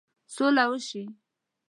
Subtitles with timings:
[0.33, 1.03] سوله وشي.